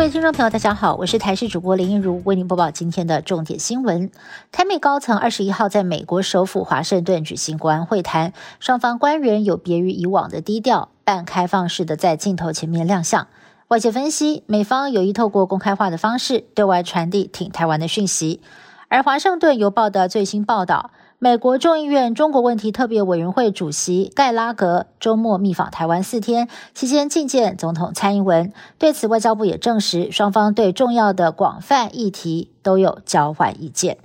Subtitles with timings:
[0.00, 4.10] 各位听众朋友，大家好，我是台视主播林一如，为您播报今天的重点新闻。
[4.50, 13.28] 台美高层二十一号在美国首府华盛顿举行国安会谈，双方官员有别于以往的低调，半开放式的在镜头前面亮相。
[13.68, 18.40] 外界分析，美方有意透过公开化的方式对外传递挺台湾的讯息。
[18.88, 20.92] 而华盛顿邮报的最新报道。
[21.22, 28.54] 美国众议院中国问题特别委员会主席盖拉格周末密访台湾四天，期间觐见总统蔡英文。
[28.78, 33.98] 对此，外交部也证实，双方对重要的广泛议题都有交换意见。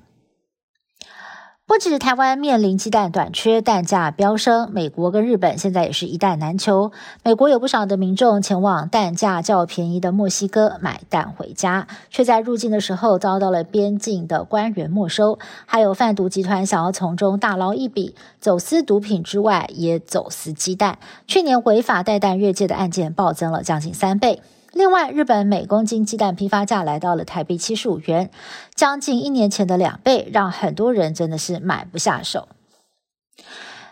[1.68, 6.92] 不止台湾面临鸡蛋短缺、蛋价飙升，美国跟日本现在也是一蛋难求。
[7.24, 15.40] 美国有不少的民众前往蛋价较便宜的墨西哥买蛋回家，却在入境的时候遭到了边境的官员没收。
[15.66, 21.00] 还有贩毒集团想要从中大捞一笔，走私毒品之外，也走私鸡蛋。
[21.26, 24.40] 去年违法带蛋越界的案件暴增了将近三倍。
[24.76, 28.30] 另外，日本每公斤鸡蛋批发价来到了台币七十五元，
[28.76, 32.50] 将近一年前的两倍，让很多人真的是买不下手。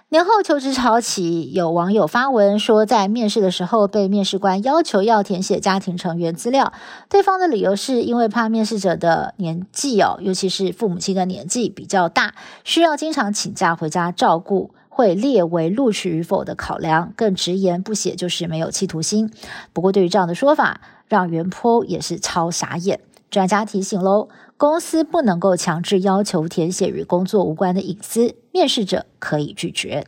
[0.10, 6.74] 年后求职潮起，有网友发文说，在面试的时候被面试官要求要填写家庭成员资料，
[7.08, 14.76] 对方的理由是因为怕面试者的年纪哦，尤其是父母亲的年纪比较大，需要经常请假回家照顾。
[14.96, 19.32] 会列为录取与否的考量，更直言不写就是没有企图心。
[19.74, 23.00] 不过，对于这样的说法，让袁坡也是超傻眼。
[23.32, 30.06] 专家提醒喽，公司不能够强制要求填写与工作无关的隐私，面试者可以拒绝。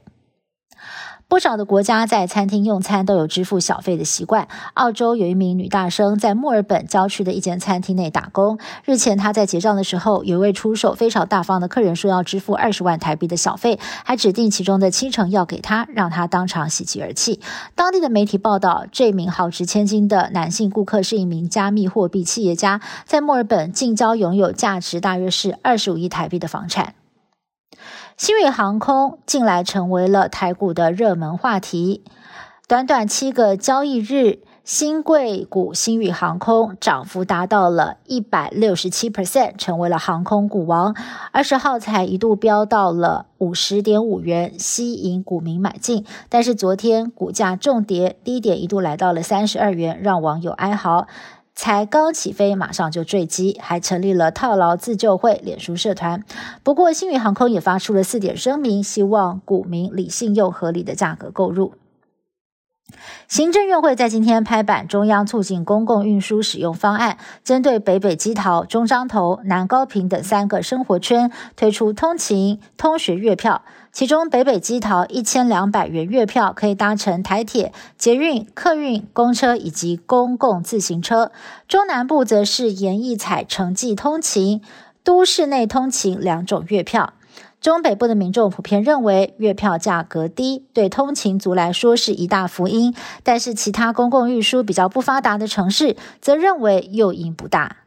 [1.28, 4.48] 不少的国家在餐厅用餐都有支付小费的习惯。
[4.76, 8.58] 澳洲有一名女大生在墨尔本郊区的一间餐厅内打工。
[8.86, 17.42] 日前，她在结账的时候，有一位出手非常大方的客人说要支付二十万台币的小费，还指定其中的七成要给她，让她当场喜极而泣。
[17.74, 26.94] 当地的媒体报道，这名豪值千金的男性顾客是一名加密货币企业家，在墨尔本近郊拥有价值大约是二十五亿台币的房产。
[28.18, 32.02] 新宇航空近来成为了台股的热门话题。
[32.66, 40.96] 短短七个交易日，新贵股新宇航空涨幅达到了一百六十七 percent，成为了航空股王。
[41.34, 46.06] 二十号才一度飙到了五十点五元，吸引股民买进。
[46.30, 51.08] 但是昨天股价重跌，低点一度来到了三十二元，让网友哀嚎。
[51.56, 56.24] 才刚起飞，马上就坠机，还成立了套牢自救会脸书社团。
[56.64, 61.74] 不过，星宇航空也发出了四点声明，希望股民理性又合理的价格购入。
[63.28, 73.64] 行政院会在今天拍板中央促进公共运输使用方案，针对北北基桃、中彰投、南高平等三个生活圈推出通勤、通学月票。
[73.92, 81.32] 其中北北基桃一千两百元月票可以搭乘台铁、捷运、客运、公车以及公共自行车；
[81.68, 84.62] 中南部则是延义采城际通勤、
[85.04, 87.14] 都市内通勤两种月票。
[87.66, 92.94] 中北部的民众普遍认为月票价格低，对通勤族来说是一大福音；
[93.24, 97.78] 但是其他公共运输比较不发达的城市，则认为诱因不大。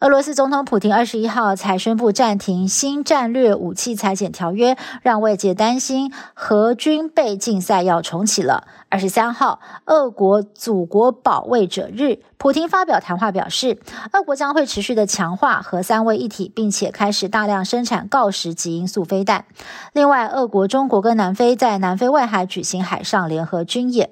[0.00, 8.64] 俄罗斯总统普京二十一号才宣布暂停新战略武器裁减条约，让外界担心核军备竞赛要重启了。
[8.88, 13.78] 二十三号，俄国祖国保卫者日，普京发表谈话表示，
[14.14, 19.44] 俄国将会持续的强化核三位一体，并且开始大量生产锆石极音速飞弹。
[19.92, 24.08] 另外，俄国、中国跟南非在南非外海举行海上联合军演。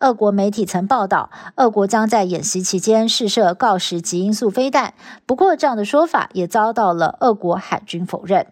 [0.00, 4.92] 俄国媒体曾报道，俄国将在演习期间试射锆石极音速飞弹。
[5.30, 8.48] 不过，这样的说法也遭到了俄国海军否认。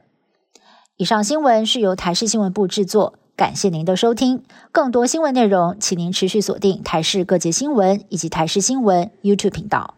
[0.97, 3.19] 以上新闻是由台视新闻部制作。
[3.35, 9.98] 感谢您的收听，更多新闻内容，请您持续锁定台视各界新闻以及台视新闻 YouTube 频道。